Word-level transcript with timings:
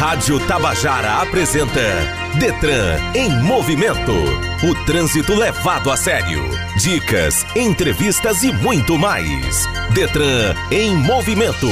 Rádio 0.00 0.40
Tabajara 0.46 1.20
apresenta 1.20 1.78
Detran 2.38 2.96
em 3.14 3.28
movimento. 3.42 4.14
O 4.66 4.86
trânsito 4.86 5.34
levado 5.34 5.90
a 5.90 5.96
sério. 5.98 6.40
Dicas, 6.78 7.44
entrevistas 7.54 8.42
e 8.42 8.50
muito 8.50 8.96
mais. 8.96 9.66
Detran 9.92 10.54
em 10.70 10.96
movimento. 10.96 11.66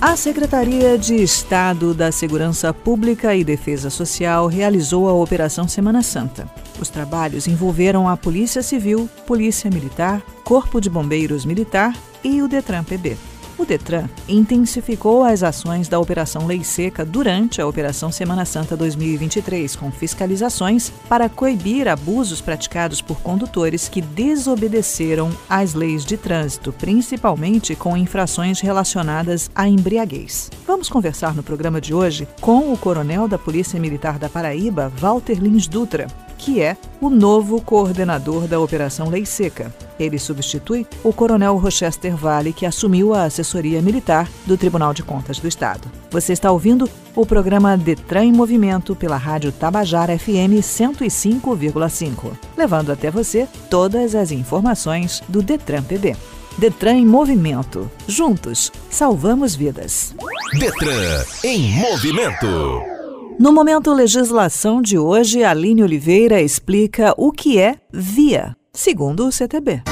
A 0.00 0.16
Secretaria 0.16 0.98
de 0.98 1.22
Estado 1.22 1.94
da 1.94 2.10
Segurança 2.10 2.74
Pública 2.74 3.32
e 3.32 3.44
Defesa 3.44 3.90
Social 3.90 4.48
realizou 4.48 5.08
a 5.08 5.12
Operação 5.12 5.68
Semana 5.68 6.02
Santa. 6.02 6.50
Os 6.80 6.88
trabalhos 6.88 7.46
envolveram 7.46 8.08
a 8.08 8.16
Polícia 8.16 8.60
Civil, 8.60 9.08
Polícia 9.24 9.70
Militar, 9.70 10.20
Corpo 10.42 10.80
de 10.80 10.90
Bombeiros 10.90 11.44
Militar 11.44 11.94
e 12.24 12.42
o 12.42 12.48
Detran 12.48 12.82
PB. 12.82 13.33
O 13.56 13.64
Detran 13.64 14.08
intensificou 14.28 15.22
as 15.22 15.42
ações 15.42 15.88
da 15.88 15.98
Operação 16.00 16.46
Lei 16.46 16.64
Seca 16.64 17.04
durante 17.04 17.60
a 17.60 17.66
Operação 17.66 18.10
Semana 18.10 18.44
Santa 18.44 18.76
2023, 18.76 19.76
com 19.76 19.92
fiscalizações 19.92 20.90
para 21.08 21.28
coibir 21.28 21.86
abusos 21.86 22.40
praticados 22.40 23.00
por 23.00 23.20
condutores 23.20 23.88
que 23.88 24.00
desobedeceram 24.00 25.30
às 25.48 25.72
leis 25.72 26.04
de 26.04 26.16
trânsito, 26.16 26.72
principalmente 26.72 27.76
com 27.76 27.96
infrações 27.96 28.60
relacionadas 28.60 29.50
à 29.54 29.68
embriaguez. 29.68 30.50
Vamos 30.66 30.88
conversar 30.88 31.34
no 31.34 31.42
programa 31.42 31.80
de 31.80 31.94
hoje 31.94 32.26
com 32.40 32.72
o 32.72 32.76
coronel 32.76 33.28
da 33.28 33.38
Polícia 33.38 33.78
Militar 33.78 34.18
da 34.18 34.28
Paraíba, 34.28 34.92
Walter 34.98 35.40
Lins 35.40 35.68
Dutra, 35.68 36.08
que 36.36 36.60
é 36.60 36.76
o 37.00 37.08
novo 37.08 37.60
coordenador 37.60 38.46
da 38.46 38.60
Operação 38.60 39.08
Lei 39.08 39.24
Seca. 39.24 39.72
Ele 39.98 40.18
substitui 40.18 40.86
o 41.02 41.12
coronel 41.12 41.56
Rochester 41.56 42.16
Vale, 42.16 42.52
que 42.52 42.66
assumiu 42.66 43.14
a 43.14 43.24
assessoria 43.24 43.80
militar 43.80 44.28
do 44.44 44.56
Tribunal 44.56 44.92
de 44.92 45.02
Contas 45.02 45.38
do 45.38 45.48
Estado. 45.48 45.90
Você 46.10 46.32
está 46.32 46.50
ouvindo 46.50 46.88
o 47.14 47.24
programa 47.24 47.76
Detran 47.76 48.24
em 48.24 48.32
Movimento 48.32 48.96
pela 48.96 49.16
Rádio 49.16 49.52
Tabajara 49.52 50.18
FM 50.18 50.60
105,5, 50.60 52.32
levando 52.56 52.90
até 52.90 53.10
você 53.10 53.48
todas 53.70 54.14
as 54.14 54.30
informações 54.32 55.22
do 55.28 55.42
Detran 55.42 55.82
PB. 55.82 56.16
Detran 56.56 56.94
em 56.94 57.06
Movimento. 57.06 57.90
Juntos, 58.06 58.70
salvamos 58.90 59.54
vidas. 59.54 60.14
Detran 60.58 61.24
em 61.42 61.72
Movimento. 61.72 62.93
No 63.36 63.52
momento 63.52 63.92
legislação 63.92 64.80
de 64.80 64.96
hoje, 64.96 65.42
Aline 65.42 65.82
Oliveira 65.82 66.40
explica 66.40 67.12
o 67.16 67.32
que 67.32 67.58
é 67.58 67.74
VIA, 67.92 68.56
segundo 68.72 69.26
o 69.26 69.32
CTB. 69.32 69.82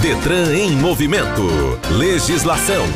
Detran 0.00 0.54
em 0.54 0.70
movimento. 0.70 1.42
Legislação. 1.90 2.86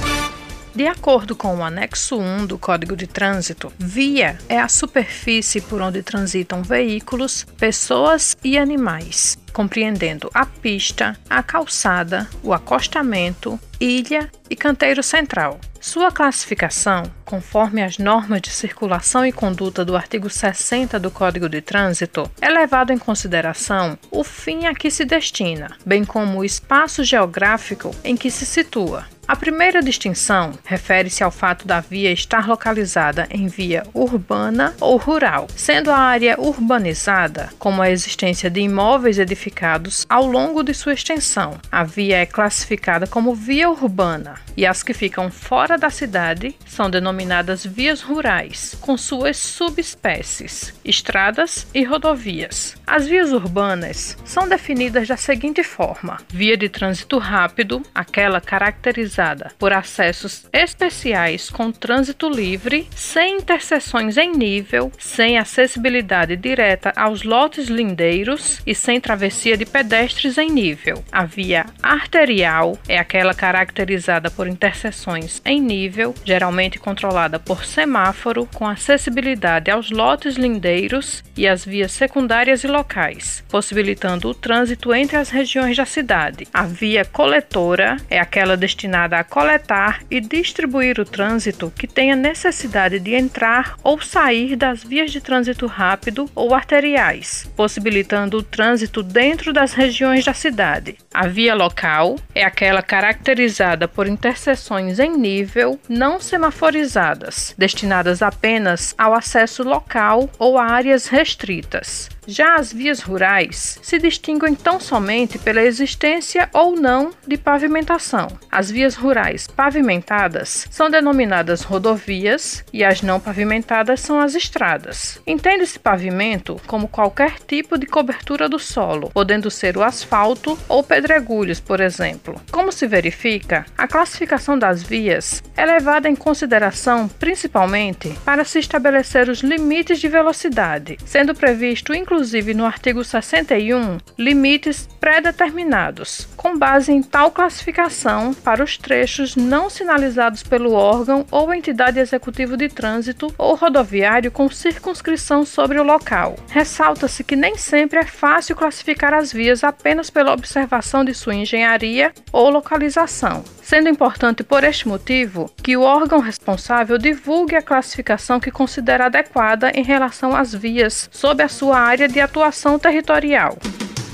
De 0.72 0.86
acordo 0.86 1.34
com 1.34 1.56
o 1.56 1.64
anexo 1.64 2.16
1 2.16 2.46
do 2.46 2.56
Código 2.56 2.94
de 2.94 3.08
Trânsito, 3.08 3.72
via 3.76 4.38
é 4.48 4.58
a 4.58 4.68
superfície 4.68 5.60
por 5.60 5.82
onde 5.82 6.00
transitam 6.00 6.62
veículos, 6.62 7.44
pessoas 7.58 8.36
e 8.42 8.56
animais, 8.56 9.36
compreendendo 9.52 10.30
a 10.32 10.46
pista, 10.46 11.16
a 11.28 11.42
calçada, 11.42 12.28
o 12.42 12.54
acostamento, 12.54 13.58
ilha 13.80 14.30
e 14.48 14.54
canteiro 14.54 15.02
central. 15.02 15.58
Sua 15.82 16.12
classificação, 16.12 17.02
conforme 17.24 17.82
as 17.82 17.98
normas 17.98 18.40
de 18.40 18.50
circulação 18.50 19.26
e 19.26 19.32
conduta 19.32 19.84
do 19.84 19.96
artigo 19.96 20.30
60 20.30 20.96
do 21.00 21.10
Código 21.10 21.48
de 21.48 21.60
Trânsito, 21.60 22.30
é 22.40 22.48
levado 22.48 22.92
em 22.92 22.98
consideração 22.98 23.98
o 24.08 24.22
fim 24.22 24.66
a 24.66 24.74
que 24.76 24.92
se 24.92 25.04
destina, 25.04 25.76
bem 25.84 26.04
como 26.04 26.38
o 26.38 26.44
espaço 26.44 27.02
geográfico 27.02 27.90
em 28.04 28.16
que 28.16 28.30
se 28.30 28.46
situa. 28.46 29.06
A 29.26 29.36
primeira 29.36 29.80
distinção 29.80 30.52
refere-se 30.64 31.22
ao 31.22 31.30
fato 31.30 31.66
da 31.66 31.78
via 31.78 32.10
estar 32.10 32.48
localizada 32.48 33.28
em 33.30 33.46
via 33.46 33.84
urbana 33.94 34.74
ou 34.80 34.96
rural, 34.96 35.46
sendo 35.54 35.92
a 35.92 35.96
área 35.96 36.38
urbanizada 36.40 37.48
como 37.56 37.80
a 37.80 37.88
existência 37.88 38.50
de 38.50 38.60
imóveis 38.60 39.20
edificados 39.20 40.04
ao 40.08 40.26
longo 40.26 40.64
de 40.64 40.74
sua 40.74 40.92
extensão. 40.92 41.56
A 41.70 41.84
via 41.84 42.18
é 42.18 42.26
classificada 42.26 43.06
como 43.06 43.32
via 43.34 43.70
urbana 43.70 44.34
e 44.56 44.66
as 44.66 44.82
que 44.82 44.92
ficam 44.92 45.30
fora 45.30 45.78
da 45.78 45.88
cidade 45.88 46.56
são 46.66 46.90
denominadas 46.90 47.64
vias 47.64 48.02
rurais, 48.02 48.76
com 48.80 48.96
suas 48.98 49.36
subespécies, 49.36 50.74
estradas 50.84 51.66
e 51.72 51.84
rodovias. 51.84 52.76
As 52.84 53.06
vias 53.06 53.32
urbanas 53.32 54.18
são 54.24 54.48
definidas 54.48 55.06
da 55.06 55.16
seguinte 55.16 55.62
forma: 55.62 56.18
via 56.28 56.56
de 56.56 56.68
trânsito 56.68 57.18
rápido, 57.18 57.82
aquela 57.94 58.40
caracterizada 58.40 59.11
por 59.58 59.72
acessos 59.72 60.46
especiais 60.52 61.50
com 61.50 61.70
trânsito 61.70 62.28
livre, 62.28 62.88
sem 62.94 63.36
interseções 63.36 64.16
em 64.16 64.32
nível, 64.32 64.90
sem 64.98 65.38
acessibilidade 65.38 66.36
direta 66.36 66.92
aos 66.96 67.22
lotes 67.22 67.68
lindeiros 67.68 68.60
e 68.66 68.74
sem 68.74 69.00
travessia 69.00 69.56
de 69.56 69.66
pedestres 69.66 70.38
em 70.38 70.50
nível. 70.50 71.04
A 71.12 71.24
via 71.24 71.66
arterial 71.82 72.78
é 72.88 72.98
aquela 72.98 73.34
caracterizada 73.34 74.30
por 74.30 74.46
interseções 74.46 75.42
em 75.44 75.60
nível, 75.60 76.14
geralmente 76.24 76.78
controlada 76.78 77.38
por 77.38 77.64
semáforo, 77.64 78.48
com 78.54 78.66
acessibilidade 78.66 79.70
aos 79.70 79.90
lotes 79.90 80.36
lindeiros 80.36 81.22
e 81.36 81.46
as 81.46 81.64
vias 81.64 81.92
secundárias 81.92 82.64
e 82.64 82.66
locais, 82.66 83.44
possibilitando 83.48 84.28
o 84.28 84.34
trânsito 84.34 84.94
entre 84.94 85.16
as 85.16 85.30
regiões 85.30 85.76
da 85.76 85.84
cidade. 85.84 86.46
A 86.52 86.62
via 86.62 87.04
coletora 87.04 87.96
é 88.08 88.18
aquela 88.18 88.56
destinada 88.56 89.01
a 89.10 89.24
coletar 89.24 90.02
e 90.10 90.20
distribuir 90.20 91.00
o 91.00 91.04
trânsito 91.04 91.72
que 91.76 91.86
tenha 91.86 92.14
necessidade 92.14 92.98
de 92.98 93.14
entrar 93.14 93.76
ou 93.82 94.00
sair 94.00 94.54
das 94.56 94.84
vias 94.84 95.10
de 95.10 95.20
trânsito 95.20 95.66
rápido 95.66 96.30
ou 96.34 96.54
arteriais, 96.54 97.50
possibilitando 97.56 98.38
o 98.38 98.42
trânsito 98.42 99.02
dentro 99.02 99.52
das 99.52 99.72
regiões 99.72 100.24
da 100.24 100.34
cidade. 100.34 100.96
A 101.12 101.26
via 101.26 101.54
local 101.54 102.16
é 102.34 102.44
aquela 102.44 102.82
caracterizada 102.82 103.88
por 103.88 104.06
interseções 104.06 104.98
em 104.98 105.16
nível 105.16 105.78
não 105.88 106.20
semaforizadas, 106.20 107.54
destinadas 107.58 108.22
apenas 108.22 108.94
ao 108.96 109.14
acesso 109.14 109.62
local 109.62 110.30
ou 110.38 110.58
a 110.58 110.64
áreas 110.64 111.06
restritas. 111.06 112.08
Já 112.26 112.54
as 112.54 112.72
vias 112.72 113.00
rurais 113.00 113.80
se 113.82 113.98
distinguem 113.98 114.54
tão 114.54 114.78
somente 114.78 115.38
pela 115.38 115.60
existência 115.60 116.48
ou 116.52 116.76
não 116.76 117.10
de 117.26 117.36
pavimentação. 117.36 118.28
As 118.50 118.70
vias 118.70 118.94
rurais 118.94 119.48
pavimentadas 119.48 120.68
são 120.70 120.88
denominadas 120.88 121.62
rodovias 121.62 122.64
e 122.72 122.84
as 122.84 123.02
não 123.02 123.18
pavimentadas 123.18 124.00
são 124.00 124.20
as 124.20 124.36
estradas. 124.36 125.20
Entende-se 125.26 125.80
pavimento 125.80 126.60
como 126.68 126.86
qualquer 126.86 127.40
tipo 127.40 127.76
de 127.76 127.86
cobertura 127.86 128.48
do 128.48 128.58
solo, 128.58 129.10
podendo 129.12 129.50
ser 129.50 129.76
o 129.76 129.82
asfalto 129.82 130.56
ou 130.68 130.84
pedregulhos, 130.84 131.58
por 131.58 131.80
exemplo. 131.80 132.40
Como 132.52 132.70
se 132.70 132.86
verifica, 132.86 133.66
a 133.76 133.88
classificação 133.88 134.56
das 134.56 134.80
vias 134.80 135.42
é 135.56 135.66
levada 135.66 136.08
em 136.08 136.14
consideração 136.14 137.08
principalmente 137.08 138.16
para 138.24 138.44
se 138.44 138.60
estabelecer 138.60 139.28
os 139.28 139.40
limites 139.40 139.98
de 139.98 140.06
velocidade, 140.06 140.96
sendo 141.04 141.34
previsto 141.34 141.92
inclusive 141.92 142.11
inclusive 142.12 142.52
no 142.52 142.66
artigo 142.66 143.02
61, 143.02 143.96
limites 144.18 144.86
pré-determinados, 145.00 146.28
com 146.36 146.58
base 146.58 146.92
em 146.92 147.02
tal 147.02 147.30
classificação 147.30 148.34
para 148.34 148.62
os 148.62 148.76
trechos 148.76 149.34
não 149.34 149.70
sinalizados 149.70 150.42
pelo 150.42 150.74
órgão 150.74 151.24
ou 151.30 151.54
entidade 151.54 151.98
executiva 151.98 152.54
de 152.54 152.68
trânsito 152.68 153.34
ou 153.38 153.54
rodoviário 153.54 154.30
com 154.30 154.50
circunscrição 154.50 155.46
sobre 155.46 155.80
o 155.80 155.82
local. 155.82 156.36
Ressalta-se 156.50 157.24
que 157.24 157.34
nem 157.34 157.56
sempre 157.56 157.98
é 157.98 158.04
fácil 158.04 158.54
classificar 158.54 159.14
as 159.14 159.32
vias 159.32 159.64
apenas 159.64 160.10
pela 160.10 160.34
observação 160.34 161.02
de 161.02 161.14
sua 161.14 161.34
engenharia 161.34 162.12
ou 162.30 162.50
localização 162.50 163.42
sendo 163.62 163.88
importante 163.88 164.42
por 164.42 164.64
este 164.64 164.86
motivo 164.86 165.50
que 165.62 165.76
o 165.76 165.82
órgão 165.82 166.18
responsável 166.18 166.98
divulgue 166.98 167.56
a 167.56 167.62
classificação 167.62 168.38
que 168.38 168.50
considera 168.50 169.06
adequada 169.06 169.70
em 169.74 169.82
relação 169.82 170.36
às 170.36 170.52
vias 170.52 171.08
sob 171.10 171.42
a 171.42 171.48
sua 171.48 171.78
área 171.78 172.01
de 172.08 172.20
atuação 172.20 172.78
territorial. 172.78 173.56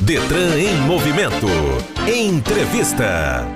Detran 0.00 0.58
em 0.58 0.76
movimento. 0.86 1.46
Entrevista. 2.06 3.46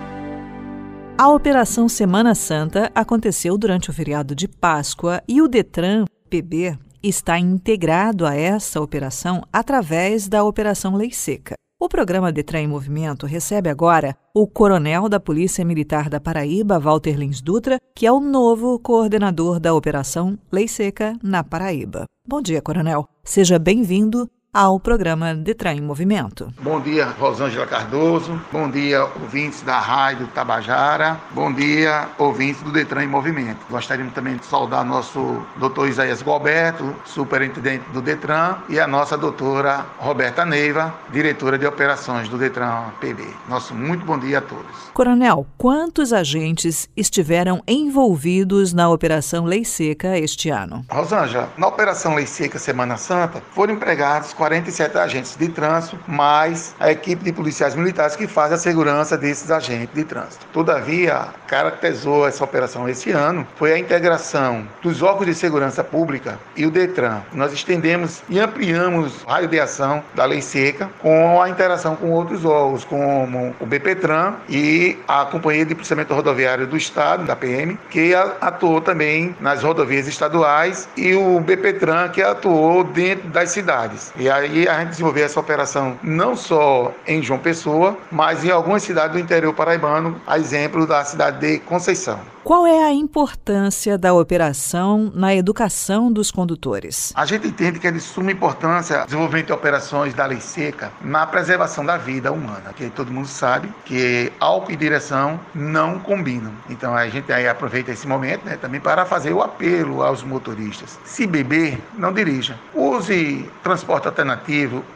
A 1.17 1.29
Operação 1.29 1.89
Semana 1.89 2.35
Santa 2.35 2.91
aconteceu 2.95 3.57
durante 3.57 3.91
o 3.91 3.93
feriado 3.93 4.35
de 4.35 4.49
Páscoa 4.49 5.23
e 5.29 5.41
o 5.41 5.49
Detran 5.49 6.05
PB 6.29 6.77
está 7.03 7.39
integrado 7.39 8.27
a 8.27 8.35
essa 8.35 8.81
operação 8.81 9.43
através 9.53 10.29
da 10.29 10.45
Operação 10.45 10.95
Lei 10.95 11.11
Seca. 11.11 11.55
O 11.83 11.89
programa 11.89 12.31
Detran 12.31 12.61
em 12.61 12.69
Movimento 12.69 13.27
recebe 13.27 13.69
agora 13.69 14.17
o 14.33 14.47
coronel 14.47 15.09
da 15.09 15.19
Polícia 15.19 15.65
Militar 15.65 16.09
da 16.09 16.21
Paraíba, 16.21 16.79
Walter 16.79 17.19
Lins 17.19 17.41
Dutra, 17.41 17.81
que 17.93 18.07
é 18.07 18.13
o 18.13 18.21
novo 18.21 18.79
coordenador 18.79 19.59
da 19.59 19.75
Operação 19.75 20.39
Lei 20.53 20.69
Seca 20.69 21.19
na 21.21 21.43
Paraíba. 21.43 22.05
Bom 22.25 22.41
dia, 22.41 22.63
coronel. 22.63 23.09
Seja 23.25 23.59
bem-vindo 23.59 24.31
ao 24.55 24.79
programa 24.79 25.35
Detran 25.35 25.73
em 25.73 25.81
Movimento. 25.81 26.53
Bom 26.61 26.79
dia, 26.79 27.07
Rosângela 27.07 27.67
Cardoso. 27.67 28.39
Bom 28.53 28.71
dia, 28.71 29.03
ouvintes 29.03 29.63
da 29.63 29.79
Rádio 29.79 30.27
Tabajara. 30.27 31.19
Bom 31.31 31.51
dia, 31.51 32.07
ouvintes 32.19 32.61
do 32.61 32.71
Detran 32.71 33.05
em 33.05 33.07
Movimento. 33.07 33.61
Gostaríamos 33.71 34.13
também 34.13 34.37
de 34.37 34.45
saudar 34.45 34.85
nosso 34.85 35.43
doutor 35.57 35.89
Isaías 35.89 36.21
Galberto, 36.21 36.95
superintendente 37.07 37.89
do 37.95 38.03
Detran, 38.03 38.59
e 38.69 38.79
a 38.79 38.87
nossa 38.87 39.17
doutora 39.17 39.87
Roberta 39.99 40.45
Neiva, 40.45 40.95
diretora 41.11 41.57
de 41.59 41.67
operações 41.67 42.29
do 42.29 42.37
Detran 42.37 42.91
PB. 43.01 43.27
Nosso 43.49 43.75
muito 43.75 44.05
bom 44.05 44.19
dia 44.19 44.37
a 44.37 44.43
todos. 44.43 44.93
Coronel, 44.93 45.47
quantos 45.57 46.13
agentes 46.13 46.91
estiveram 46.95 47.63
envolvidos 47.67 48.75
na 48.75 48.91
Operação 48.91 49.47
Lei 49.47 49.65
Seca 49.65 50.19
este 50.19 50.51
ano? 50.51 50.85
Rosângela, 50.91 51.49
na 51.57 51.69
Operação 51.69 52.15
Lei 52.15 52.27
Seca 52.27 52.59
Semana 52.59 52.99
Santa, 52.99 53.43
foram 53.55 53.73
empregados 53.73 54.35
47 54.43 54.99
agentes 54.99 55.37
de 55.37 55.49
trânsito, 55.49 55.97
mais 56.09 56.75
a 56.81 56.91
equipe 56.91 57.23
de 57.23 57.33
policiais 57.33 57.77
militares 57.77 58.17
que 58.17 58.27
faz 58.27 58.53
a 58.53 58.59
segurança 58.59 59.17
desses 59.17 59.53
agentes 59.53 59.95
de 59.95 60.03
trânsito. 60.03 60.45
Todavia, 60.53 61.29
caracterizou 61.47 62.27
essa 62.27 62.43
operação 62.43 62.89
esse 62.89 63.13
ano 63.13 63.47
foi 63.57 63.73
a 63.73 63.79
integração 63.79 64.67
dos 64.83 65.01
órgãos 65.01 65.27
de 65.27 65.35
segurança 65.35 65.85
pública 65.85 66.41
e 66.57 66.67
o 66.67 66.73
Detran. 66.73 67.21
Nós 67.33 67.53
estendemos 67.53 68.23
e 68.29 68.41
ampliamos 68.41 69.23
o 69.23 69.27
raio 69.29 69.47
de 69.47 69.61
ação 69.61 70.03
da 70.13 70.25
lei 70.25 70.43
seca 70.43 70.91
com 70.99 71.41
a 71.41 71.49
interação 71.49 71.95
com 71.95 72.11
outros 72.11 72.45
órgãos, 72.45 72.85
como 72.85 73.55
o 73.61 73.67
BPTran 73.67 74.35
e 74.49 74.99
a 75.07 75.25
Companhia 75.25 75.65
de 75.65 75.75
Policiamento 75.75 76.15
Rodoviário 76.15 76.67
do 76.67 76.77
Estado, 76.77 77.25
da 77.25 77.37
PM, 77.37 77.79
que 77.91 78.13
atuou 78.41 78.81
também 78.81 79.37
nas 79.39 79.63
rodovias 79.63 80.09
estaduais, 80.09 80.89
e 80.97 81.15
o 81.15 81.39
BPTran, 81.39 82.09
que 82.09 82.23
atuou 82.23 82.83
dentro 82.83 83.29
das 83.29 83.51
cidades. 83.51 84.13
E 84.17 84.32
aí 84.33 84.69
a 84.69 84.81
gente 84.81 84.91
desenvolveu 84.91 85.25
essa 85.25 85.39
operação 85.39 85.99
não 86.03 86.35
só 86.35 86.93
em 87.07 87.23
João 87.23 87.39
Pessoa, 87.39 87.97
mas 88.11 88.45
em 88.45 88.51
algumas 88.51 88.83
cidades 88.83 89.13
do 89.13 89.19
interior 89.19 89.55
paraibano, 89.55 90.21
a 90.27 90.39
exemplo 90.39 90.87
da 90.87 91.05
cidade 91.05 91.39
de 91.39 91.59
Conceição. 91.61 92.19
Qual 92.45 92.67
é 92.67 92.83
a 92.83 92.93
importância 92.93 93.97
da 93.97 94.13
operação 94.13 95.13
na 95.15 95.33
educação 95.33 96.13
dos 96.13 96.33
condutores? 96.33 97.13
A 97.15 97.25
gente 97.25 97.47
entende 97.47 97.79
que 97.79 97.87
é 97.87 97.93
de 97.93 98.01
suma 98.01 98.33
importância 98.33 99.03
o 99.03 99.05
desenvolvimento 99.05 99.47
de 99.47 99.53
operações 99.53 100.13
da 100.13 100.27
lei 100.27 100.41
seca 100.41 100.91
na 101.01 101.25
preservação 101.25 101.85
da 101.85 101.97
vida 101.97 102.33
humana, 102.33 102.73
que 102.75 102.91
todo 102.91 103.13
mundo 103.13 103.29
sabe 103.29 103.73
que 103.85 104.33
álcool 104.41 104.73
e 104.73 104.77
direção 104.77 105.39
não 105.55 106.01
combinam. 106.01 106.53
Então 106.69 106.97
a 106.97 107.09
gente 107.09 107.33
aí 107.33 107.47
aproveita 107.47 107.93
esse 107.93 108.09
momento 108.09 108.45
né, 108.45 108.59
também 108.61 108.81
para 108.81 109.07
fazer 109.07 109.33
o 109.33 109.41
apelo 109.41 110.03
aos 110.03 110.25
motoristas. 110.25 110.99
Se 111.05 111.29
beber, 111.29 111.79
não 111.97 112.13
dirija. 112.13 112.59
Use 112.75 113.49
transporte 113.63 114.09
alternativo, 114.09 114.22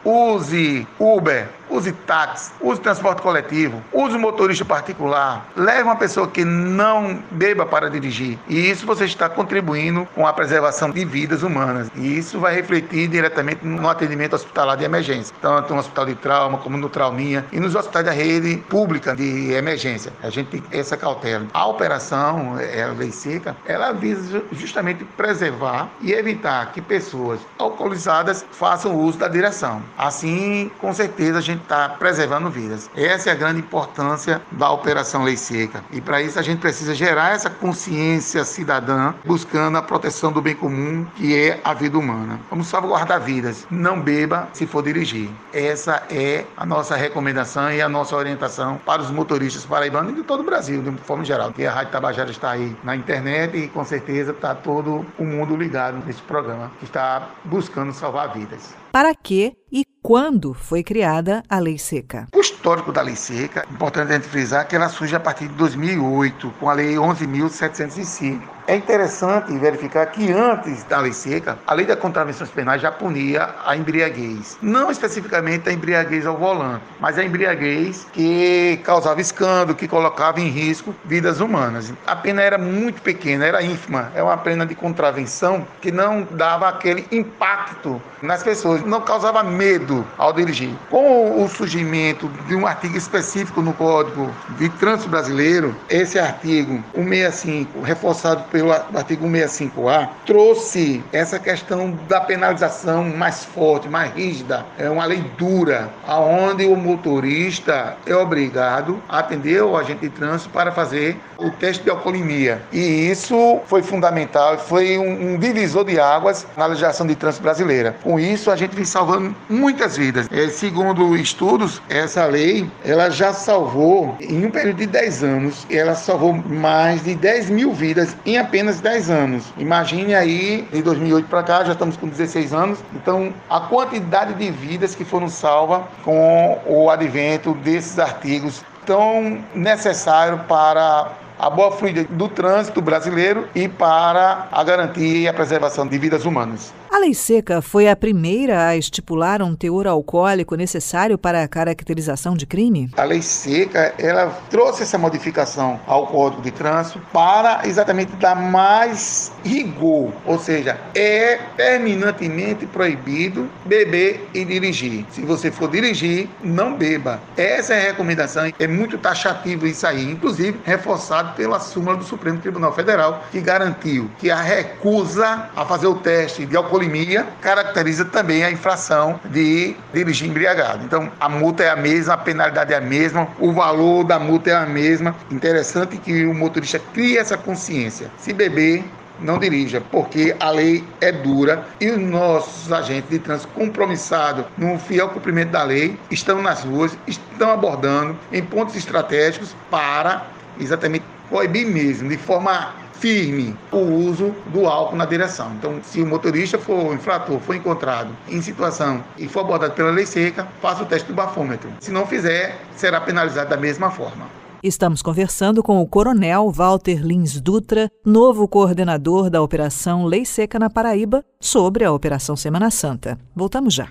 use 0.05 0.85
Uber, 0.99 1.49
use 1.69 1.91
táxi, 1.91 2.51
use 2.61 2.79
transporte 2.81 3.21
coletivo, 3.21 3.81
use 3.91 4.17
motorista 4.17 4.65
particular, 4.65 5.47
leve 5.55 5.83
uma 5.83 5.95
pessoa 5.95 6.27
que 6.27 6.43
não 6.43 7.23
beba 7.31 7.65
para 7.65 7.89
dirigir. 7.89 8.37
E 8.47 8.69
isso 8.69 8.85
você 8.85 9.05
está 9.05 9.29
contribuindo 9.29 10.07
com 10.15 10.25
a 10.25 10.33
preservação 10.33 10.89
de 10.91 11.03
vidas 11.05 11.43
humanas. 11.43 11.89
E 11.95 12.17
isso 12.17 12.39
vai 12.39 12.53
refletir 12.53 13.07
diretamente 13.07 13.65
no 13.65 13.89
atendimento 13.89 14.35
hospitalar 14.35 14.77
de 14.77 14.83
emergência, 14.83 15.35
tanto 15.41 15.73
no 15.73 15.79
hospital 15.79 16.05
de 16.05 16.15
trauma 16.15 16.57
como 16.57 16.77
no 16.77 16.89
trauminha 16.89 17.45
e 17.51 17.59
nos 17.59 17.75
hospitais 17.75 18.05
da 18.05 18.11
rede 18.11 18.57
pública 18.69 19.15
de 19.15 19.51
emergência. 19.53 20.11
A 20.23 20.29
gente 20.29 20.49
tem 20.49 20.63
essa 20.71 20.97
cautela. 20.97 21.45
A 21.53 21.67
operação, 21.67 22.57
é, 22.59 22.87
seca, 23.11 23.55
ela 23.65 23.91
visa 23.91 24.43
justamente 24.51 25.03
preservar 25.03 25.89
e 26.01 26.13
evitar 26.13 26.71
que 26.71 26.81
pessoas 26.81 27.39
alcoolizadas 27.57 28.45
façam 28.51 28.95
uso 28.95 29.17
da 29.17 29.27
direção. 29.27 29.81
Assim, 29.97 30.71
com 30.79 30.93
certeza, 30.93 31.37
a 31.37 31.41
gente 31.41 31.56
está 31.61 31.89
preservando 31.89 32.49
vidas. 32.49 32.89
Essa 32.95 33.29
é 33.29 33.33
a 33.33 33.35
grande 33.35 33.59
importância 33.59 34.41
da 34.51 34.71
Operação 34.71 35.23
Lei 35.23 35.37
Seca. 35.37 35.83
E 35.91 36.01
para 36.01 36.21
isso 36.21 36.39
a 36.39 36.41
gente 36.41 36.59
precisa 36.59 36.93
gerar 36.93 37.33
essa 37.33 37.49
consciência 37.49 38.43
cidadã, 38.43 39.13
buscando 39.25 39.77
a 39.77 39.81
proteção 39.81 40.31
do 40.31 40.41
bem 40.41 40.55
comum, 40.55 41.05
que 41.15 41.37
é 41.37 41.59
a 41.63 41.73
vida 41.73 41.97
humana. 41.97 42.39
Vamos 42.49 42.67
salvaguardar 42.67 43.21
vidas. 43.21 43.67
Não 43.69 44.01
beba 44.01 44.47
se 44.53 44.65
for 44.65 44.83
dirigir. 44.83 45.29
Essa 45.53 46.03
é 46.09 46.45
a 46.55 46.65
nossa 46.65 46.95
recomendação 46.95 47.71
e 47.71 47.81
a 47.81 47.89
nossa 47.89 48.15
orientação 48.15 48.79
para 48.85 49.01
os 49.01 49.11
motoristas 49.11 49.65
paraibanos 49.65 50.13
e 50.13 50.15
de 50.15 50.23
todo 50.23 50.41
o 50.41 50.43
Brasil, 50.43 50.81
de 50.81 50.91
forma 51.01 51.23
geral. 51.23 51.51
Que 51.51 51.65
a 51.65 51.71
Rádio 51.71 51.91
Tabajara 51.91 52.31
está 52.31 52.51
aí 52.51 52.75
na 52.83 52.95
internet 52.95 53.57
e 53.57 53.67
com 53.67 53.83
certeza 53.83 54.31
está 54.31 54.55
todo 54.55 55.05
o 55.17 55.25
mundo 55.25 55.55
ligado 55.55 56.03
nesse 56.05 56.21
programa 56.21 56.71
que 56.79 56.85
está 56.85 57.29
buscando 57.45 57.93
salvar 57.93 58.33
vidas. 58.33 58.75
Para 58.91 59.13
que 59.13 59.53
e 59.71 59.85
quando 60.01 60.53
foi 60.53 60.83
criada 60.83 61.43
a 61.49 61.59
Lei 61.59 61.77
Seca? 61.77 62.27
O 62.33 62.39
histórico 62.39 62.91
da 62.91 63.01
Lei 63.01 63.15
Seca, 63.15 63.65
importante 63.69 64.11
a 64.11 64.15
gente 64.15 64.27
frisar 64.27 64.67
que 64.67 64.75
ela 64.75 64.89
surge 64.89 65.15
a 65.15 65.19
partir 65.19 65.47
de 65.47 65.53
2008, 65.55 66.53
com 66.59 66.69
a 66.69 66.73
Lei 66.73 66.95
11.705 66.95 68.56
é 68.67 68.75
interessante 68.75 69.57
verificar 69.57 70.05
que 70.07 70.29
antes 70.31 70.83
da 70.83 70.99
lei 70.99 71.13
seca, 71.13 71.57
a 71.65 71.73
lei 71.73 71.85
das 71.85 71.97
contravenções 71.97 72.49
penais 72.49 72.81
já 72.81 72.91
punia 72.91 73.55
a 73.65 73.75
embriaguez. 73.77 74.57
Não 74.61 74.91
especificamente 74.91 75.69
a 75.69 75.71
embriaguez 75.71 76.25
ao 76.25 76.37
volante, 76.37 76.83
mas 76.99 77.17
a 77.17 77.23
embriaguez 77.23 78.05
que 78.11 78.79
causava 78.83 79.21
escândalo, 79.21 79.73
que 79.73 79.87
colocava 79.87 80.41
em 80.41 80.49
risco 80.49 80.93
vidas 81.05 81.39
humanas. 81.39 81.93
A 82.05 82.15
pena 82.15 82.41
era 82.41 82.57
muito 82.57 83.01
pequena, 83.01 83.45
era 83.45 83.63
ínfima. 83.63 84.11
É 84.13 84.21
uma 84.21 84.37
pena 84.37 84.65
de 84.65 84.75
contravenção 84.75 85.65
que 85.81 85.89
não 85.89 86.27
dava 86.31 86.67
aquele 86.67 87.07
impacto 87.09 88.01
nas 88.21 88.43
pessoas, 88.43 88.83
não 88.83 88.99
causava 88.99 89.43
medo 89.43 90.05
ao 90.17 90.33
dirigir. 90.33 90.73
Com 90.89 91.41
o 91.41 91.47
surgimento 91.47 92.27
de 92.47 92.55
um 92.55 92.67
artigo 92.67 92.97
específico 92.97 93.61
no 93.61 93.73
Código 93.73 94.33
de 94.57 94.67
Trânsito 94.69 95.09
Brasileiro, 95.09 95.73
esse 95.89 96.19
artigo 96.19 96.83
165, 96.93 97.81
reforçado 97.81 98.43
pelo 98.51 98.56
artigo 98.95 99.27
165A, 99.27 100.09
trouxe 100.25 101.03
essa 101.11 101.39
questão 101.39 101.97
da 102.07 102.21
penalização 102.21 103.03
mais 103.03 103.45
forte, 103.45 103.87
mais 103.87 104.13
rígida, 104.13 104.65
é 104.77 104.89
uma 104.89 105.05
lei 105.05 105.23
dura, 105.37 105.89
aonde 106.05 106.65
o 106.65 106.75
motorista 106.75 107.97
é 108.05 108.15
obrigado 108.15 109.01
a 109.07 109.19
atender 109.19 109.63
o 109.63 109.75
agente 109.75 110.01
de 110.01 110.09
trânsito 110.09 110.49
para 110.49 110.71
fazer 110.71 111.17
o 111.37 111.51
teste 111.51 111.83
de 111.83 111.89
alcoolemia. 111.89 112.61
E 112.71 113.09
isso 113.09 113.59
foi 113.65 113.83
fundamental, 113.83 114.57
foi 114.57 114.97
um 114.97 115.37
divisor 115.37 115.85
de 115.85 115.99
águas 115.99 116.45
na 116.55 116.65
legislação 116.65 117.05
de 117.05 117.15
trânsito 117.15 117.43
brasileira. 117.43 117.95
Com 118.03 118.19
isso, 118.19 118.49
a 118.51 118.55
gente 118.55 118.75
vem 118.75 118.85
salvando 118.85 119.35
muitas 119.49 119.97
vidas. 119.97 120.27
É, 120.31 120.47
segundo 120.49 121.15
estudos, 121.15 121.81
essa 121.89 122.25
lei 122.25 122.69
ela 122.83 123.09
já 123.09 123.33
salvou, 123.33 124.15
em 124.19 124.45
um 124.45 124.51
período 124.51 124.77
de 124.77 124.87
10 124.87 125.23
anos, 125.23 125.67
ela 125.69 125.95
salvou 125.95 126.33
mais 126.33 127.03
de 127.03 127.15
10 127.15 127.49
mil 127.49 127.73
vidas 127.73 128.15
em 128.25 128.37
apenas 128.47 128.79
10 128.79 129.09
anos. 129.09 129.53
Imagine 129.57 130.15
aí, 130.15 130.67
de 130.71 130.81
2008 130.81 131.27
para 131.27 131.43
cá, 131.43 131.63
já 131.65 131.73
estamos 131.73 131.97
com 131.97 132.07
16 132.07 132.53
anos, 132.53 132.79
então 132.95 133.33
a 133.49 133.59
quantidade 133.59 134.33
de 134.35 134.49
vidas 134.49 134.95
que 134.95 135.03
foram 135.03 135.27
salvas 135.27 135.81
com 136.03 136.59
o 136.65 136.89
advento 136.89 137.53
desses 137.55 137.99
artigos 137.99 138.63
tão 138.85 139.43
necessário 139.53 140.39
para 140.47 141.11
a 141.37 141.49
boa 141.49 141.71
fluidez 141.71 142.07
do 142.09 142.29
trânsito 142.29 142.81
brasileiro 142.81 143.47
e 143.53 143.67
para 143.67 144.47
a 144.49 144.63
garantia 144.63 145.17
e 145.17 145.27
a 145.27 145.33
preservação 145.33 145.85
de 145.85 145.97
vidas 145.97 146.25
humanas. 146.25 146.73
A 146.89 146.99
lei 146.99 147.13
seca 147.13 147.61
foi 147.61 147.89
a 147.89 147.95
primeira 147.95 148.69
a 148.69 148.77
estipular 148.77 149.41
um 149.41 149.55
teor 149.55 149.85
alcoólico 149.87 150.55
necessário 150.55 151.17
para 151.17 151.43
a 151.43 151.47
caracterização 151.47 152.35
de 152.35 152.45
crime? 152.45 152.89
A 152.95 153.03
lei 153.03 153.21
seca, 153.21 153.93
ela 153.99 154.27
trouxe 154.49 154.83
essa 154.83 154.97
modificação 154.97 155.79
ao 155.85 156.07
Código 156.07 156.41
de 156.41 156.49
Trânsito 156.49 156.99
para 157.11 157.67
exatamente 157.67 158.15
dar 158.15 158.35
mais 158.35 159.31
rigor, 159.43 160.13
ou 160.25 160.39
seja, 160.39 160.79
é 160.95 161.39
terminantemente 161.57 162.65
proibido 162.65 163.49
beber 163.65 164.27
e 164.33 164.45
dirigir. 164.45 165.05
Se 165.11 165.21
você 165.21 165.51
for 165.51 165.69
dirigir, 165.69 166.29
não 166.41 166.73
beba. 166.73 167.21
Essa 167.35 167.73
é 167.73 167.79
a 167.79 167.91
recomendação, 167.91 168.51
é 168.57 168.67
muito 168.67 168.97
taxativo 168.97 169.67
isso 169.67 169.85
aí, 169.85 170.09
inclusive 170.09 170.59
reforçado 170.63 171.35
pela 171.35 171.59
súmula 171.59 171.97
do 171.97 172.05
Supremo 172.05 172.39
Tribunal 172.39 172.73
Federal, 172.73 173.23
que 173.29 173.41
garantiu 173.41 174.09
que 174.17 174.31
a 174.31 174.41
recusa 174.41 175.49
a 175.55 175.65
fazer 175.65 175.87
o 175.87 175.95
teste 175.95 176.45
de 176.45 176.55
alcoolismo 176.55 176.86
alcoolemia 176.87 177.27
caracteriza 177.41 178.05
também 178.05 178.43
a 178.43 178.51
infração 178.51 179.19
de 179.25 179.75
dirigir 179.93 180.29
embriagado. 180.29 180.83
Então, 180.83 181.11
a 181.19 181.29
multa 181.29 181.63
é 181.63 181.69
a 181.69 181.75
mesma, 181.75 182.13
a 182.13 182.17
penalidade 182.17 182.73
é 182.73 182.77
a 182.77 182.81
mesma, 182.81 183.27
o 183.39 183.51
valor 183.51 184.03
da 184.03 184.17
multa 184.17 184.49
é 184.49 184.55
a 184.55 184.65
mesma. 184.65 185.15
Interessante 185.29 185.97
que 185.97 186.25
o 186.25 186.33
motorista 186.33 186.79
crie 186.93 187.17
essa 187.17 187.37
consciência. 187.37 188.09
Se 188.17 188.33
beber, 188.33 188.83
não 189.19 189.37
dirija, 189.37 189.81
porque 189.91 190.35
a 190.39 190.49
lei 190.49 190.83
é 191.01 191.11
dura 191.11 191.65
e 191.81 191.89
os 191.89 191.99
nossos 191.99 192.71
agentes 192.71 193.09
de 193.09 193.19
trânsito 193.19 193.49
compromissados 193.53 194.45
no 194.57 194.77
fiel 194.77 195.09
cumprimento 195.09 195.51
da 195.51 195.63
lei 195.63 195.99
estão 196.11 196.41
nas 196.41 196.63
ruas, 196.63 196.97
estão 197.07 197.51
abordando 197.51 198.15
em 198.31 198.43
pontos 198.43 198.75
estratégicos 198.75 199.55
para 199.71 200.27
exatamente 200.59 201.03
coibir 201.29 201.67
mesmo, 201.67 202.09
de 202.09 202.17
forma 202.17 202.73
firme 202.99 203.55
o 203.71 203.77
uso 203.77 204.33
do 204.47 204.65
álcool 204.65 204.95
na 204.95 205.05
direção. 205.05 205.51
Então, 205.57 205.79
se 205.83 206.01
o 206.01 206.05
motorista 206.05 206.57
for 206.57 206.87
o 206.87 206.93
infrator, 206.93 207.39
for 207.39 207.55
encontrado 207.55 208.09
em 208.27 208.41
situação 208.41 209.03
e 209.17 209.27
for 209.27 209.41
abordado 209.41 209.73
pela 209.73 209.91
lei 209.91 210.05
seca, 210.05 210.47
faça 210.61 210.83
o 210.83 210.85
teste 210.85 211.07
do 211.07 211.13
bafômetro. 211.13 211.69
Se 211.79 211.91
não 211.91 212.05
fizer, 212.05 212.59
será 212.75 212.99
penalizado 212.99 213.49
da 213.49 213.57
mesma 213.57 213.91
forma. 213.91 214.25
Estamos 214.63 215.03
conversando 215.03 215.61
com 215.61 215.79
o 215.79 215.87
Coronel 215.87 216.51
Walter 216.51 217.05
Lins 217.05 217.39
Dutra, 217.39 217.89
novo 218.03 218.47
coordenador 218.47 219.29
da 219.29 219.41
Operação 219.41 220.05
Lei 220.05 220.25
Seca 220.25 220.57
na 220.57 220.69
Paraíba, 220.69 221.23
sobre 221.39 221.85
a 221.85 221.91
Operação 221.91 222.35
Semana 222.35 222.71
Santa. 222.71 223.19
Voltamos 223.35 223.73
já. 223.73 223.87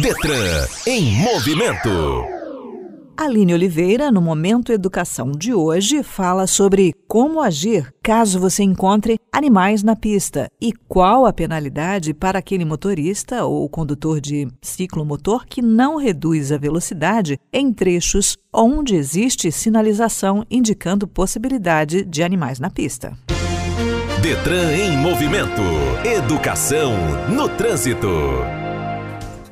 Detran 0.00 0.66
em 0.86 1.12
movimento. 1.16 2.35
Aline 3.16 3.54
Oliveira, 3.54 4.12
no 4.12 4.20
Momento 4.20 4.72
Educação 4.72 5.32
de 5.32 5.54
hoje, 5.54 6.02
fala 6.02 6.46
sobre 6.46 6.92
como 7.08 7.40
agir 7.40 7.90
caso 8.02 8.38
você 8.38 8.62
encontre 8.62 9.18
animais 9.32 9.82
na 9.82 9.96
pista 9.96 10.50
e 10.60 10.70
qual 10.86 11.24
a 11.24 11.32
penalidade 11.32 12.12
para 12.12 12.38
aquele 12.38 12.64
motorista 12.64 13.44
ou 13.44 13.66
condutor 13.70 14.20
de 14.20 14.46
ciclomotor 14.60 15.46
que 15.46 15.62
não 15.62 15.96
reduz 15.96 16.52
a 16.52 16.58
velocidade 16.58 17.38
em 17.50 17.72
trechos 17.72 18.36
onde 18.52 18.94
existe 18.94 19.50
sinalização 19.50 20.44
indicando 20.50 21.08
possibilidade 21.08 22.04
de 22.04 22.22
animais 22.22 22.60
na 22.60 22.70
pista. 22.70 23.16
Detran 24.20 24.74
em 24.74 24.96
movimento. 24.98 25.62
Educação 26.04 26.92
no 27.28 27.48
trânsito. 27.48 28.65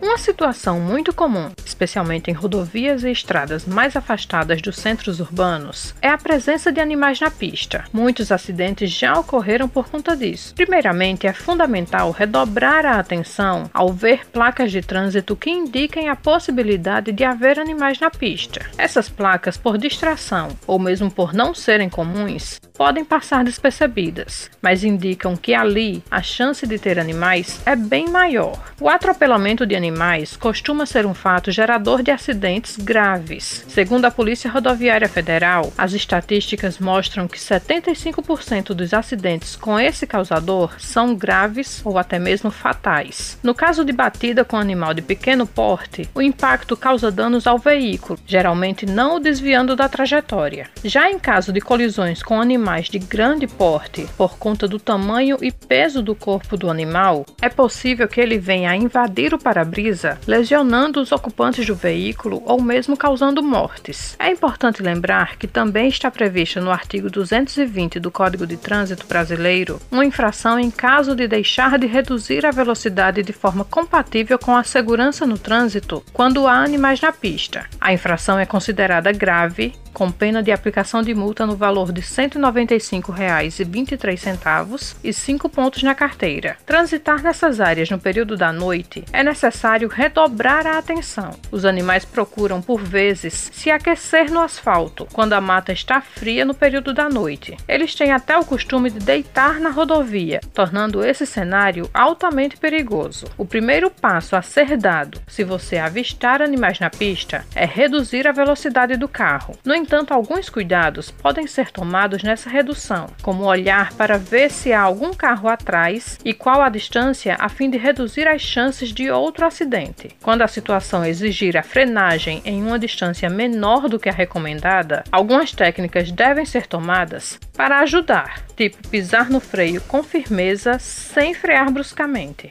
Uma 0.04 0.18
situação 0.18 0.78
muito 0.78 1.14
comum, 1.14 1.50
especialmente 1.64 2.30
em 2.30 2.34
rodovias 2.34 3.04
e 3.04 3.10
estradas 3.10 3.64
mais 3.64 3.96
afastadas 3.96 4.60
dos 4.60 4.76
centros 4.76 5.18
urbanos, 5.18 5.94
é 6.02 6.10
a 6.10 6.18
presença 6.18 6.70
de 6.70 6.78
animais 6.78 7.18
na 7.18 7.30
pista. 7.30 7.84
Muitos 7.90 8.30
acidentes 8.30 8.90
já 8.90 9.18
ocorreram 9.18 9.66
por 9.66 9.88
conta 9.88 10.14
disso. 10.14 10.54
Primeiramente, 10.54 11.26
é 11.26 11.32
fundamental 11.32 12.10
redobrar 12.10 12.84
a 12.84 12.98
atenção 12.98 13.70
ao 13.72 13.94
ver 13.94 14.26
placas 14.26 14.70
de 14.70 14.82
trânsito 14.82 15.34
que 15.34 15.48
indiquem 15.48 16.10
a 16.10 16.14
possibilidade 16.16 17.10
de 17.10 17.24
haver 17.24 17.58
animais 17.58 17.98
na 17.98 18.10
pista. 18.10 18.60
Essas 18.76 19.08
placas, 19.08 19.56
por 19.56 19.78
distração 19.78 20.48
ou 20.66 20.78
mesmo 20.78 21.10
por 21.10 21.32
não 21.32 21.54
serem 21.54 21.88
comuns, 21.88 22.60
podem 22.74 23.06
passar 23.06 23.42
despercebidas, 23.42 24.50
mas 24.60 24.84
indicam 24.84 25.34
que 25.34 25.54
ali 25.54 26.04
a 26.10 26.20
chance 26.20 26.66
de 26.66 26.78
ter 26.78 26.98
animais 26.98 27.58
é 27.64 27.74
bem 27.74 28.10
maior. 28.10 28.74
O 28.78 28.88
atropelamento 28.88 29.64
de 29.64 29.74
animais 29.74 29.93
animais 29.94 30.36
costuma 30.36 30.84
ser 30.86 31.06
um 31.06 31.14
fato 31.14 31.52
gerador 31.52 32.02
de 32.02 32.10
acidentes 32.10 32.76
graves. 32.76 33.64
Segundo 33.68 34.04
a 34.04 34.10
Polícia 34.10 34.50
Rodoviária 34.50 35.08
Federal, 35.08 35.72
as 35.78 35.92
estatísticas 35.92 36.80
mostram 36.80 37.28
que 37.28 37.38
75% 37.38 38.74
dos 38.74 38.92
acidentes 38.92 39.54
com 39.54 39.78
esse 39.78 40.04
causador 40.04 40.74
são 40.80 41.14
graves 41.14 41.80
ou 41.84 41.96
até 41.96 42.18
mesmo 42.18 42.50
fatais. 42.50 43.38
No 43.40 43.54
caso 43.54 43.84
de 43.84 43.92
batida 43.92 44.44
com 44.44 44.56
animal 44.56 44.92
de 44.92 45.00
pequeno 45.00 45.46
porte, 45.46 46.10
o 46.12 46.20
impacto 46.20 46.76
causa 46.76 47.12
danos 47.12 47.46
ao 47.46 47.58
veículo, 47.58 48.18
geralmente 48.26 48.84
não 48.84 49.16
o 49.16 49.20
desviando 49.20 49.76
da 49.76 49.88
trajetória. 49.88 50.68
Já 50.82 51.08
em 51.08 51.20
caso 51.20 51.52
de 51.52 51.60
colisões 51.60 52.20
com 52.20 52.40
animais 52.40 52.88
de 52.88 52.98
grande 52.98 53.46
porte, 53.46 54.08
por 54.16 54.36
conta 54.38 54.66
do 54.66 54.80
tamanho 54.80 55.38
e 55.40 55.52
peso 55.52 56.02
do 56.02 56.16
corpo 56.16 56.56
do 56.56 56.68
animal, 56.68 57.24
é 57.40 57.48
possível 57.48 58.08
que 58.08 58.20
ele 58.20 58.38
venha 58.38 58.70
a 58.70 58.76
invadir 58.76 59.32
o 59.32 59.38
para-brisa 59.38 59.83
lesionando 60.26 61.00
os 61.00 61.12
ocupantes 61.12 61.66
do 61.66 61.74
veículo 61.74 62.42
ou 62.44 62.60
mesmo 62.62 62.96
causando 62.96 63.42
mortes. 63.42 64.16
É 64.18 64.30
importante 64.30 64.82
lembrar 64.82 65.36
que 65.36 65.46
também 65.46 65.88
está 65.88 66.10
prevista 66.10 66.60
no 66.60 66.70
artigo 66.70 67.10
220 67.10 68.00
do 68.00 68.10
Código 68.10 68.46
de 68.46 68.56
Trânsito 68.56 69.06
Brasileiro 69.06 69.80
uma 69.90 70.04
infração 70.04 70.58
em 70.58 70.70
caso 70.70 71.14
de 71.14 71.28
deixar 71.28 71.78
de 71.78 71.86
reduzir 71.86 72.46
a 72.46 72.50
velocidade 72.50 73.22
de 73.22 73.32
forma 73.32 73.64
compatível 73.64 74.38
com 74.38 74.56
a 74.56 74.64
segurança 74.64 75.26
no 75.26 75.38
trânsito 75.38 76.04
quando 76.12 76.46
há 76.46 76.62
animais 76.62 77.00
na 77.00 77.12
pista. 77.12 77.66
A 77.80 77.92
infração 77.92 78.38
é 78.38 78.46
considerada 78.46 79.12
grave 79.12 79.72
com 79.94 80.10
pena 80.10 80.42
de 80.42 80.52
aplicação 80.52 81.02
de 81.02 81.14
multa 81.14 81.46
no 81.46 81.56
valor 81.56 81.92
de 81.92 82.00
R$ 82.00 82.06
195,23 82.06 84.96
e 85.02 85.12
5 85.12 85.48
pontos 85.48 85.84
na 85.84 85.94
carteira. 85.94 86.56
Transitar 86.66 87.22
nessas 87.22 87.60
áreas 87.60 87.88
no 87.88 87.98
período 87.98 88.36
da 88.36 88.52
noite 88.52 89.04
é 89.12 89.22
necessário 89.22 89.88
redobrar 89.88 90.66
a 90.66 90.78
atenção. 90.78 91.30
Os 91.50 91.64
animais 91.64 92.04
procuram, 92.04 92.60
por 92.60 92.82
vezes, 92.82 93.50
se 93.52 93.70
aquecer 93.70 94.30
no 94.30 94.40
asfalto 94.40 95.06
quando 95.12 95.32
a 95.34 95.40
mata 95.40 95.72
está 95.72 96.00
fria 96.00 96.44
no 96.44 96.54
período 96.54 96.92
da 96.92 97.08
noite. 97.08 97.56
Eles 97.68 97.94
têm 97.94 98.10
até 98.10 98.36
o 98.36 98.44
costume 98.44 98.90
de 98.90 98.98
deitar 98.98 99.60
na 99.60 99.70
rodovia, 99.70 100.40
tornando 100.52 101.04
esse 101.04 101.24
cenário 101.24 101.88
altamente 101.94 102.56
perigoso. 102.56 103.26
O 103.38 103.46
primeiro 103.46 103.88
passo 103.90 104.34
a 104.34 104.42
ser 104.42 104.76
dado, 104.76 105.20
se 105.28 105.44
você 105.44 105.78
avistar 105.78 106.42
animais 106.42 106.80
na 106.80 106.90
pista, 106.90 107.46
é 107.54 107.64
reduzir 107.64 108.26
a 108.26 108.32
velocidade 108.32 108.96
do 108.96 109.06
carro. 109.06 109.56
No 109.64 109.83
entanto, 109.84 110.14
alguns 110.14 110.48
cuidados 110.48 111.10
podem 111.10 111.46
ser 111.46 111.70
tomados 111.70 112.22
nessa 112.22 112.48
redução, 112.48 113.08
como 113.20 113.44
olhar 113.44 113.92
para 113.92 114.16
ver 114.16 114.50
se 114.50 114.72
há 114.72 114.80
algum 114.80 115.12
carro 115.12 115.46
atrás 115.46 116.18
e 116.24 116.32
qual 116.32 116.62
a 116.62 116.70
distância 116.70 117.36
a 117.38 117.50
fim 117.50 117.68
de 117.68 117.76
reduzir 117.76 118.26
as 118.26 118.40
chances 118.40 118.88
de 118.88 119.10
outro 119.10 119.44
acidente. 119.44 120.16
Quando 120.22 120.40
a 120.40 120.48
situação 120.48 121.04
exigir 121.04 121.54
a 121.58 121.62
frenagem 121.62 122.40
em 122.46 122.62
uma 122.62 122.78
distância 122.78 123.28
menor 123.28 123.86
do 123.86 123.98
que 123.98 124.08
a 124.08 124.12
recomendada, 124.12 125.04
algumas 125.12 125.52
técnicas 125.52 126.10
devem 126.10 126.46
ser 126.46 126.66
tomadas 126.66 127.38
para 127.54 127.80
ajudar, 127.80 128.42
tipo 128.56 128.88
pisar 128.88 129.28
no 129.28 129.38
freio 129.38 129.82
com 129.82 130.02
firmeza 130.02 130.78
sem 130.78 131.34
frear 131.34 131.70
bruscamente. 131.70 132.50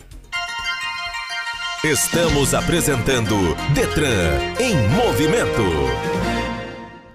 Estamos 1.84 2.54
apresentando 2.54 3.36
Detran 3.74 4.38
em 4.60 4.76
movimento. 4.96 6.13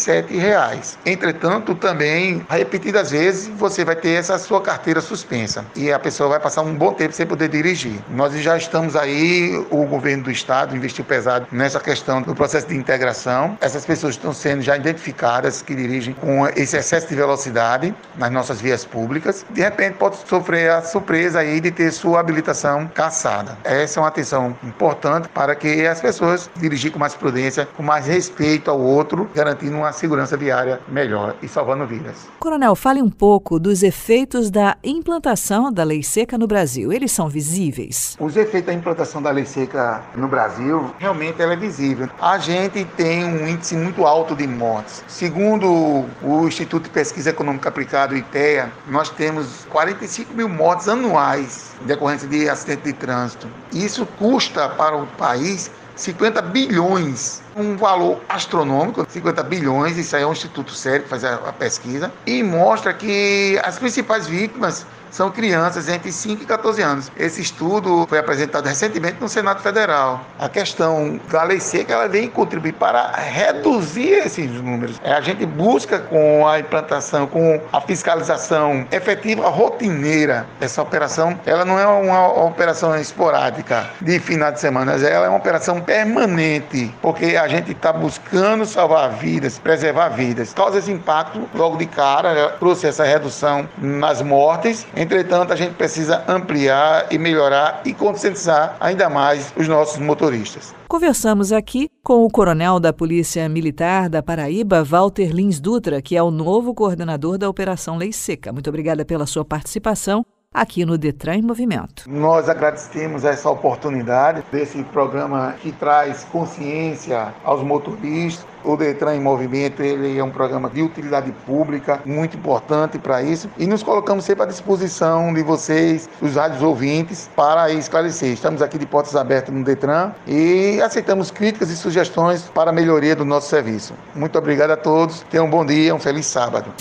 293,45 0.06 0.38
reais. 0.38 0.98
Entretanto, 1.04 1.74
também, 1.74 2.44
repetidas 2.48 3.10
vezes, 3.10 3.48
você 3.48 3.84
vai 3.84 3.96
ter 3.96 4.10
essa 4.10 4.38
sua 4.38 4.60
carteira 4.60 5.00
suspensa 5.00 5.64
e 5.74 5.92
a 5.92 5.98
pessoa 5.98 6.30
vai 6.30 6.40
passar 6.40 6.62
um 6.62 6.74
bom 6.74 6.92
tempo 6.92 7.12
sem 7.12 7.26
poder 7.26 7.48
dirigir. 7.48 7.98
Nós 8.10 8.32
já 8.40 8.56
estamos 8.56 8.94
aí, 8.94 9.56
o 9.70 9.84
governo 9.84 10.24
do 10.24 10.30
estado 10.30 10.76
investiu 10.76 11.04
pesado 11.04 11.46
nessa 11.50 11.80
questão 11.80 12.22
do 12.22 12.34
processo 12.34 12.68
de 12.68 12.76
integração. 12.76 13.56
Essas 13.60 13.84
pessoas 13.84 14.14
estão 14.14 14.32
sendo 14.32 14.62
já 14.62 14.76
identificadas 14.76 15.62
que 15.62 15.74
dirigem 15.74 16.14
com 16.14 16.46
esse 16.48 16.76
excesso 16.76 17.08
de 17.08 17.14
velocidade 17.14 17.94
nas 18.16 18.30
nossas 18.30 18.60
vias 18.60 18.84
públicas. 18.84 19.44
De 19.50 19.60
repente, 19.60 19.94
pode 19.94 20.16
sofrer 20.28 20.70
a 20.70 20.82
surpresa 20.82 21.40
aí 21.40 21.60
de 21.60 21.70
ter 21.70 21.90
sua 21.92 22.20
habilitação 22.20 22.88
cassada. 22.94 23.58
Essa 23.64 23.98
é 23.98 24.02
uma 24.02 24.08
atenção 24.08 24.56
importante 24.62 25.28
para 25.28 25.54
que 25.54 25.86
as 25.86 26.00
pessoas 26.00 26.50
dirigir 26.56 26.92
com 26.92 26.98
mais 26.98 27.14
prudência, 27.14 27.66
com 27.76 27.82
mais 27.82 28.06
respeito 28.06 28.70
ao 28.70 28.80
outro, 28.80 29.28
garantindo 29.34 29.76
uma 29.76 29.92
segurança 29.98 30.36
viária 30.36 30.80
melhor 30.88 31.36
e 31.42 31.48
salvando 31.48 31.86
vidas. 31.86 32.28
Coronel, 32.38 32.74
fale 32.74 33.02
um 33.02 33.10
pouco 33.10 33.58
dos 33.58 33.82
efeitos 33.82 34.50
da 34.50 34.76
implantação 34.82 35.72
da 35.72 35.84
lei 35.84 36.02
seca 36.02 36.38
no 36.38 36.46
Brasil. 36.46 36.92
Eles 36.92 37.12
são 37.12 37.28
visíveis? 37.28 38.16
Os 38.20 38.36
efeitos 38.36 38.66
da 38.66 38.74
implantação 38.74 39.22
da 39.22 39.30
lei 39.30 39.44
seca 39.44 40.02
no 40.14 40.28
Brasil, 40.28 40.94
realmente 40.98 41.40
ela 41.40 41.54
é 41.54 41.56
visível. 41.56 42.08
A 42.20 42.38
gente 42.38 42.84
tem 42.96 43.24
um 43.24 43.48
índice 43.48 43.76
muito 43.76 44.06
alto 44.06 44.34
de 44.34 44.46
mortes. 44.46 45.04
Segundo 45.08 46.04
o 46.22 46.46
Instituto 46.46 46.84
de 46.84 46.90
Pesquisa 46.90 47.30
Econômica 47.30 47.68
Aplicada, 47.68 48.14
o 48.14 48.16
IPEA, 48.16 48.70
nós 48.88 49.10
temos 49.10 49.64
45 49.70 50.34
mil 50.34 50.48
mortes 50.48 50.88
anuais 50.88 51.74
em 51.82 51.86
decorrência 51.86 52.28
de 52.28 52.48
acidente 52.48 52.82
de 52.82 52.92
trânsito. 52.92 53.48
Isso 53.72 54.06
custa 54.18 54.68
para 54.68 54.96
o 54.96 55.06
país 55.06 55.70
50 55.96 56.42
bilhões, 56.42 57.42
um 57.56 57.76
valor 57.76 58.20
astronômico, 58.28 59.06
50 59.08 59.42
bilhões, 59.42 59.96
isso 59.96 60.14
aí 60.14 60.22
é 60.22 60.26
um 60.26 60.32
instituto 60.32 60.72
sério 60.72 61.04
que 61.04 61.08
faz 61.08 61.24
a, 61.24 61.52
pesquisa, 61.52 62.12
e 62.26 62.42
mostra 62.42 62.92
que 62.92 63.58
as 63.64 63.78
principais 63.78 64.26
vítimas 64.26 64.86
são 65.16 65.30
crianças 65.30 65.88
entre 65.88 66.12
5 66.12 66.42
e 66.42 66.46
14 66.46 66.82
anos. 66.82 67.10
Esse 67.16 67.40
estudo 67.40 68.06
foi 68.06 68.18
apresentado 68.18 68.66
recentemente 68.66 69.16
no 69.18 69.30
Senado 69.30 69.62
Federal. 69.62 70.20
A 70.38 70.46
questão 70.46 71.18
da 71.30 71.42
lei 71.42 71.58
seca 71.58 71.94
ela 71.94 72.06
vem 72.06 72.28
contribuir 72.28 72.74
para 72.74 73.12
reduzir 73.12 74.10
esses 74.10 74.50
números. 74.50 75.00
É, 75.02 75.14
a 75.14 75.22
gente 75.22 75.46
busca 75.46 75.98
com 75.98 76.46
a 76.46 76.60
implantação, 76.60 77.26
com 77.26 77.58
a 77.72 77.80
fiscalização 77.80 78.86
efetiva, 78.92 79.48
rotineira 79.48 80.46
dessa 80.60 80.82
operação. 80.82 81.40
Ela 81.46 81.64
não 81.64 81.78
é 81.78 81.86
uma 81.86 82.44
operação 82.44 82.94
esporádica 82.94 83.88
de 84.02 84.18
final 84.18 84.52
de 84.52 84.60
semana, 84.60 84.92
ela 84.92 85.24
é 85.24 85.28
uma 85.30 85.38
operação 85.38 85.80
permanente, 85.80 86.94
porque 87.00 87.36
a 87.36 87.48
gente 87.48 87.72
está 87.72 87.90
buscando 87.90 88.66
salvar 88.66 89.12
vidas, 89.12 89.58
preservar 89.58 90.10
vidas. 90.10 90.52
Causa 90.52 90.78
esse 90.78 90.92
impacto 90.92 91.48
logo 91.54 91.78
de 91.78 91.86
cara, 91.86 92.34
né? 92.34 92.52
trouxe 92.58 92.86
essa 92.86 93.04
redução 93.04 93.66
nas 93.78 94.20
mortes 94.20 94.86
Entretanto, 95.06 95.52
a 95.52 95.56
gente 95.56 95.74
precisa 95.74 96.24
ampliar 96.26 97.06
e 97.12 97.16
melhorar 97.16 97.80
e 97.84 97.94
conscientizar 97.94 98.76
ainda 98.80 99.08
mais 99.08 99.52
os 99.56 99.68
nossos 99.68 99.98
motoristas. 99.98 100.74
Conversamos 100.88 101.52
aqui 101.52 101.88
com 102.02 102.24
o 102.24 102.28
coronel 102.28 102.80
da 102.80 102.92
Polícia 102.92 103.48
Militar 103.48 104.08
da 104.08 104.20
Paraíba, 104.20 104.82
Walter 104.82 105.32
Lins 105.32 105.60
Dutra, 105.60 106.02
que 106.02 106.16
é 106.16 106.22
o 106.22 106.32
novo 106.32 106.74
coordenador 106.74 107.38
da 107.38 107.48
Operação 107.48 107.96
Lei 107.96 108.12
Seca. 108.12 108.52
Muito 108.52 108.68
obrigada 108.68 109.04
pela 109.04 109.26
sua 109.26 109.44
participação 109.44 110.24
aqui 110.56 110.86
no 110.86 110.96
Detran 110.96 111.34
em 111.34 111.42
Movimento. 111.42 112.04
Nós 112.06 112.48
agradecemos 112.48 113.26
essa 113.26 113.50
oportunidade 113.50 114.42
desse 114.50 114.82
programa 114.84 115.54
que 115.60 115.70
traz 115.70 116.24
consciência 116.32 117.34
aos 117.44 117.62
motoristas. 117.62 118.46
O 118.64 118.74
Detran 118.74 119.16
em 119.16 119.20
Movimento 119.20 119.82
ele 119.82 120.18
é 120.18 120.24
um 120.24 120.30
programa 120.30 120.70
de 120.70 120.82
utilidade 120.82 121.30
pública, 121.44 122.00
muito 122.06 122.38
importante 122.38 122.98
para 122.98 123.22
isso. 123.22 123.50
E 123.58 123.66
nos 123.66 123.82
colocamos 123.82 124.24
sempre 124.24 124.44
à 124.44 124.46
disposição 124.46 125.32
de 125.32 125.42
vocês, 125.42 126.08
os 126.22 126.34
rádios 126.34 126.62
ouvintes, 126.62 127.28
para 127.36 127.70
esclarecer. 127.70 128.32
Estamos 128.32 128.62
aqui 128.62 128.78
de 128.78 128.86
portas 128.86 129.14
abertas 129.14 129.54
no 129.54 129.62
Detran 129.62 130.12
e 130.26 130.80
aceitamos 130.80 131.30
críticas 131.30 131.70
e 131.70 131.76
sugestões 131.76 132.42
para 132.54 132.70
a 132.70 132.72
melhoria 132.72 133.14
do 133.14 133.26
nosso 133.26 133.50
serviço. 133.50 133.92
Muito 134.14 134.38
obrigado 134.38 134.70
a 134.70 134.76
todos. 134.76 135.20
Tenham 135.30 135.46
um 135.46 135.50
bom 135.50 135.66
dia, 135.66 135.94
um 135.94 136.00
feliz 136.00 136.24
sábado. 136.24 136.72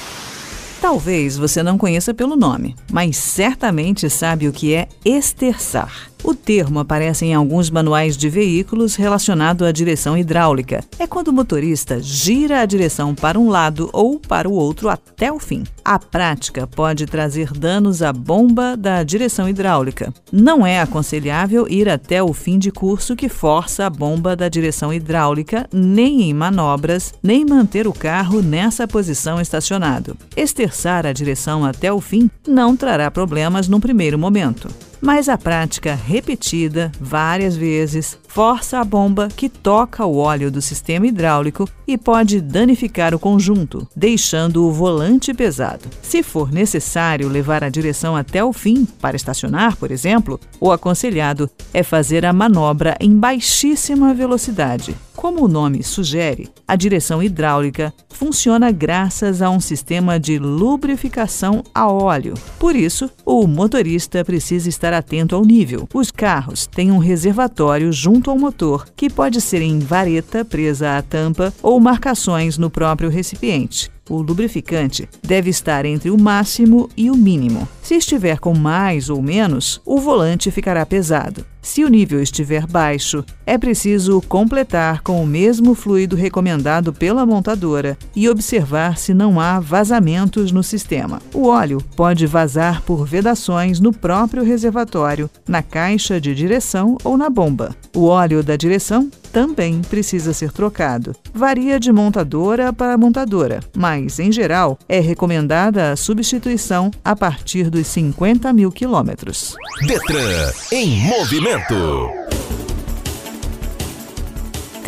Talvez 0.81 1.37
você 1.37 1.61
não 1.61 1.77
conheça 1.77 2.11
pelo 2.11 2.35
nome, 2.35 2.75
mas 2.91 3.17
certamente 3.17 4.09
sabe 4.09 4.47
o 4.47 4.53
que 4.53 4.73
é 4.73 4.87
esterçar. 5.05 6.09
O 6.21 6.35
termo 6.35 6.79
aparece 6.79 7.25
em 7.25 7.33
alguns 7.33 7.69
manuais 7.69 8.17
de 8.17 8.29
veículos 8.29 8.95
relacionado 8.95 9.63
à 9.63 9.71
direção 9.71 10.17
hidráulica. 10.17 10.83
É 10.99 11.07
quando 11.07 11.29
o 11.29 11.33
motorista 11.33 11.99
gira 12.01 12.59
a 12.59 12.65
direção 12.65 13.15
para 13.15 13.39
um 13.39 13.49
lado 13.49 13.89
ou 13.93 14.19
para 14.19 14.47
o 14.47 14.53
outro 14.53 14.89
até 14.89 15.31
o 15.31 15.39
fim. 15.39 15.63
A 15.83 15.97
prática 15.97 16.67
pode 16.67 17.05
trazer 17.05 17.51
danos 17.53 18.03
à 18.03 18.11
bomba 18.11 18.75
da 18.75 19.01
direção 19.01 19.47
hidráulica. 19.47 20.13
Não 20.31 20.67
é 20.67 20.81
aconselhável 20.81 21.67
ir 21.69 21.87
até 21.87 22.21
o 22.21 22.33
fim 22.33 22.59
de 22.59 22.69
curso 22.69 23.15
que 23.15 23.29
força 23.29 23.85
a 23.85 23.89
bomba 23.89 24.35
da 24.35 24.49
direção 24.49 24.93
hidráulica, 24.93 25.67
nem 25.71 26.23
em 26.23 26.33
manobras, 26.33 27.13
nem 27.23 27.45
manter 27.45 27.87
o 27.87 27.93
carro 27.93 28.41
nessa 28.41 28.87
posição 28.87 29.39
estacionado. 29.39 30.17
Esterçar 30.35 31.05
a 31.05 31.13
direção 31.13 31.63
até 31.63 31.91
o 31.91 32.01
fim 32.01 32.29
não 32.47 32.75
trará 32.75 33.09
problemas 33.09 33.67
no 33.67 33.79
primeiro 33.79 34.19
momento 34.19 34.69
mas 35.01 35.29
a 35.29 35.37
prática 35.37 35.95
repetida 35.95 36.91
várias 36.99 37.55
vezes 37.55 38.17
força 38.27 38.79
a 38.79 38.83
bomba 38.83 39.27
que 39.35 39.49
toca 39.49 40.05
o 40.05 40.17
óleo 40.17 40.51
do 40.51 40.61
sistema 40.61 41.07
hidráulico 41.07 41.67
e 41.87 41.97
pode 41.97 42.39
danificar 42.39 43.13
o 43.15 43.19
conjunto, 43.19 43.87
deixando 43.95 44.65
o 44.65 44.71
volante 44.71 45.33
pesado. 45.33 45.89
Se 46.01 46.21
for 46.21 46.51
necessário 46.51 47.27
levar 47.27 47.63
a 47.63 47.69
direção 47.69 48.15
até 48.15 48.43
o 48.43 48.53
fim, 48.53 48.85
para 48.85 49.15
estacionar, 49.15 49.75
por 49.77 49.91
exemplo, 49.91 50.39
o 50.59 50.71
aconselhado 50.71 51.49
é 51.73 51.81
fazer 51.81 52.25
a 52.25 52.31
manobra 52.33 52.95
em 52.99 53.15
baixíssima 53.17 54.13
velocidade. 54.13 54.95
Como 55.19 55.43
o 55.43 55.47
nome 55.49 55.83
sugere, 55.83 56.47
a 56.65 56.77
direção 56.77 57.21
hidráulica 57.21 57.93
funciona 58.07 58.71
graças 58.71 59.41
a 59.41 59.49
um 59.49 59.59
sistema 59.59 60.17
de 60.17 60.39
lubrificação 60.39 61.61
a 61.75 61.91
óleo. 61.91 62.35
Por 62.57 62.73
isso, 62.73 63.09
o 63.25 63.45
motorista 63.45 64.23
precisa 64.23 64.69
estar 64.69 64.93
atento 64.93 65.35
ao 65.35 65.43
nível. 65.43 65.89
Os 65.93 66.09
carros 66.09 66.65
têm 66.65 66.89
um 66.89 66.99
reservatório 66.99 67.91
junto 67.91 68.31
ao 68.31 68.39
motor, 68.39 68.85
que 68.95 69.09
pode 69.09 69.41
ser 69.41 69.61
em 69.61 69.79
vareta 69.79 70.45
presa 70.45 70.97
à 70.97 71.01
tampa 71.01 71.53
ou 71.61 71.81
marcações 71.81 72.57
no 72.57 72.69
próprio 72.69 73.09
recipiente 73.09 73.91
o 74.09 74.21
lubrificante 74.21 75.07
deve 75.23 75.49
estar 75.49 75.85
entre 75.85 76.09
o 76.09 76.19
máximo 76.19 76.89
e 76.97 77.09
o 77.09 77.15
mínimo. 77.15 77.67
Se 77.81 77.95
estiver 77.95 78.39
com 78.39 78.53
mais 78.53 79.09
ou 79.09 79.21
menos, 79.21 79.79
o 79.85 79.99
volante 79.99 80.51
ficará 80.51 80.85
pesado. 80.85 81.45
Se 81.61 81.83
o 81.83 81.89
nível 81.89 82.21
estiver 82.21 82.65
baixo, 82.65 83.23
é 83.45 83.57
preciso 83.57 84.21
completar 84.21 85.01
com 85.01 85.21
o 85.21 85.27
mesmo 85.27 85.75
fluido 85.75 86.15
recomendado 86.15 86.93
pela 86.93 87.25
montadora 87.25 87.97
e 88.15 88.29
observar 88.29 88.97
se 88.97 89.13
não 89.13 89.39
há 89.39 89.59
vazamentos 89.59 90.51
no 90.51 90.63
sistema. 90.63 91.21
O 91.33 91.47
óleo 91.47 91.83
pode 91.95 92.25
vazar 92.25 92.81
por 92.83 93.05
vedações 93.05 93.79
no 93.79 93.91
próprio 93.91 94.43
reservatório, 94.43 95.29
na 95.47 95.61
caixa 95.61 96.19
de 96.19 96.33
direção 96.33 96.97
ou 97.03 97.17
na 97.17 97.29
bomba. 97.29 97.75
O 97.93 98.05
óleo 98.05 98.41
da 98.41 98.55
direção 98.55 99.11
também 99.31 99.81
precisa 99.81 100.33
ser 100.33 100.51
trocado. 100.51 101.15
Varia 101.33 101.79
de 101.79 101.91
montadora 101.91 102.73
para 102.73 102.97
montadora, 102.97 103.59
mas, 103.75 104.19
em 104.19 104.31
geral, 104.31 104.77
é 104.87 104.99
recomendada 104.99 105.91
a 105.91 105.95
substituição 105.95 106.91
a 107.03 107.15
partir 107.15 107.69
dos 107.69 107.87
50 107.87 108.51
mil 108.53 108.71
quilômetros. 108.71 109.55
Detran 109.87 110.51
em 110.71 110.97
movimento. 111.01 112.38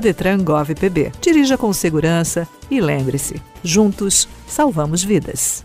DetranGovPB. 0.00 1.10
Dirija 1.20 1.58
com 1.58 1.72
segurança 1.72 2.46
e 2.70 2.80
lembre-se, 2.80 3.42
juntos 3.62 4.28
salvamos 4.46 5.02
vidas. 5.02 5.54